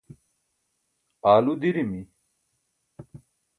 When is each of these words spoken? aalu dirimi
aalu 1.31 1.53
dirimi 1.61 2.01